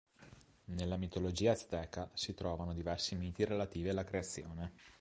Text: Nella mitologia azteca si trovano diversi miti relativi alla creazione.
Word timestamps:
Nella 0.65 0.97
mitologia 0.97 1.51
azteca 1.51 2.09
si 2.15 2.33
trovano 2.33 2.73
diversi 2.73 3.13
miti 3.13 3.45
relativi 3.45 3.89
alla 3.89 4.03
creazione. 4.03 4.73